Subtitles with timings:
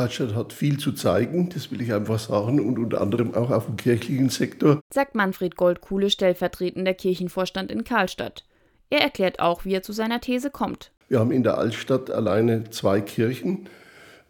[0.00, 3.66] Karlstadt hat viel zu zeigen, das will ich einfach sagen, und unter anderem auch auf
[3.66, 4.80] dem kirchlichen Sektor.
[4.90, 8.46] Sagt Manfred Goldkuhle, stellvertretender Kirchenvorstand in Karlstadt.
[8.88, 10.90] Er erklärt auch, wie er zu seiner These kommt.
[11.08, 13.66] Wir haben in der Altstadt alleine zwei Kirchen.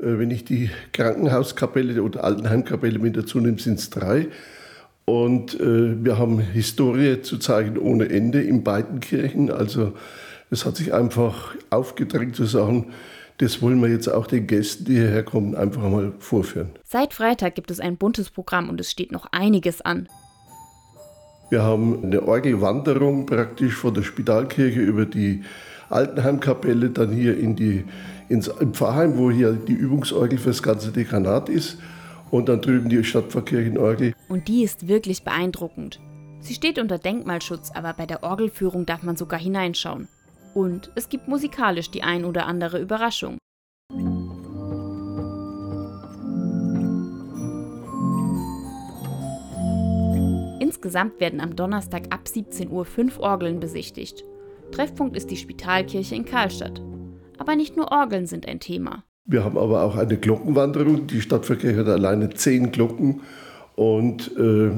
[0.00, 4.26] Äh, wenn ich die Krankenhauskapelle oder Altenheimkapelle mit dazu nehme, sind es drei.
[5.04, 9.52] Und äh, wir haben Historie zu zeigen ohne Ende in beiden Kirchen.
[9.52, 9.92] Also
[10.50, 12.92] es hat sich einfach aufgedrängt zu sagen,
[13.40, 16.70] das wollen wir jetzt auch den Gästen, die hierher kommen, einfach mal vorführen.
[16.84, 20.08] Seit Freitag gibt es ein buntes Programm und es steht noch einiges an.
[21.48, 25.42] Wir haben eine Orgelwanderung praktisch von der Spitalkirche über die
[25.88, 27.84] Altenheimkapelle, dann hier in die,
[28.28, 31.78] ins im Pfarrheim, wo hier die Übungsorgel für das ganze Dekanat ist.
[32.30, 34.14] Und dann drüben die Stadtpfarrkirchenorgel.
[34.28, 35.98] Und die ist wirklich beeindruckend.
[36.40, 40.08] Sie steht unter Denkmalschutz, aber bei der Orgelführung darf man sogar hineinschauen.
[40.54, 43.38] Und es gibt musikalisch die ein oder andere Überraschung.
[50.60, 54.24] Insgesamt werden am Donnerstag ab 17 Uhr fünf Orgeln besichtigt.
[54.72, 56.80] Treffpunkt ist die Spitalkirche in Karlstadt.
[57.38, 59.04] Aber nicht nur Orgeln sind ein Thema.
[59.24, 61.06] Wir haben aber auch eine Glockenwanderung.
[61.06, 63.20] Die Stadtverkirche hat alleine zehn Glocken
[63.76, 64.70] und äh,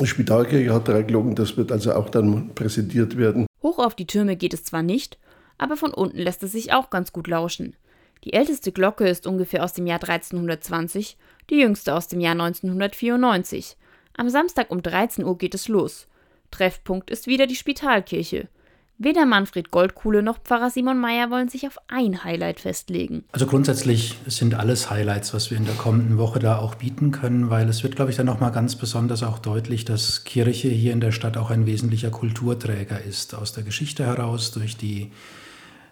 [0.00, 1.34] die Spitalkirche hat drei Glocken.
[1.34, 3.46] Das wird also auch dann präsentiert werden.
[3.64, 5.18] Hoch auf die Türme geht es zwar nicht,
[5.58, 7.74] aber von unten lässt es sich auch ganz gut lauschen.
[8.22, 11.16] Die älteste Glocke ist ungefähr aus dem Jahr 1320,
[11.50, 13.76] die jüngste aus dem Jahr 1994.
[14.16, 16.06] Am Samstag um 13 Uhr geht es los.
[16.50, 18.48] Treffpunkt ist wieder die Spitalkirche.
[18.96, 23.24] Weder Manfred Goldkuhle noch Pfarrer Simon Meyer wollen sich auf ein Highlight festlegen.
[23.32, 27.50] Also grundsätzlich sind alles Highlights, was wir in der kommenden Woche da auch bieten können,
[27.50, 31.00] weil es wird, glaube ich, dann nochmal ganz besonders auch deutlich, dass Kirche hier in
[31.00, 33.34] der Stadt auch ein wesentlicher Kulturträger ist.
[33.34, 35.10] Aus der Geschichte heraus, durch die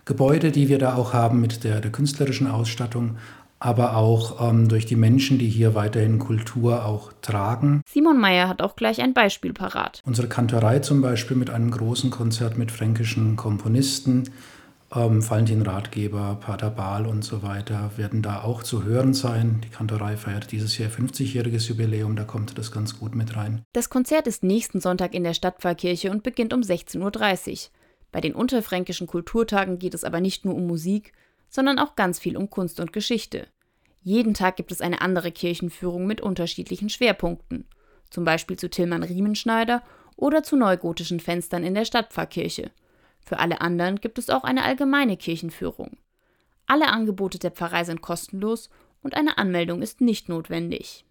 [0.04, 3.16] Gebäude, die wir da auch haben mit der, der künstlerischen Ausstattung,
[3.62, 7.82] aber auch ähm, durch die Menschen, die hier weiterhin Kultur auch tragen.
[7.88, 10.02] Simon Meyer hat auch gleich ein Beispiel parat.
[10.04, 14.24] Unsere Kantorei zum Beispiel mit einem großen Konzert mit fränkischen Komponisten,
[14.92, 19.60] ähm, Valentin Ratgeber, Pater Bahl und so weiter, werden da auch zu hören sein.
[19.64, 23.62] Die Kantorei feiert dieses Jahr 50-jähriges Jubiläum, da kommt das ganz gut mit rein.
[23.74, 27.58] Das Konzert ist nächsten Sonntag in der Stadtpfarrkirche und beginnt um 16.30 Uhr.
[28.10, 31.12] Bei den unterfränkischen Kulturtagen geht es aber nicht nur um Musik,
[31.52, 33.46] sondern auch ganz viel um Kunst und Geschichte.
[34.02, 37.68] Jeden Tag gibt es eine andere Kirchenführung mit unterschiedlichen Schwerpunkten,
[38.10, 39.82] zum Beispiel zu Tillmann Riemenschneider
[40.16, 42.70] oder zu neugotischen Fenstern in der Stadtpfarrkirche.
[43.24, 45.98] Für alle anderen gibt es auch eine allgemeine Kirchenführung.
[46.66, 48.70] Alle Angebote der Pfarrei sind kostenlos
[49.02, 51.04] und eine Anmeldung ist nicht notwendig.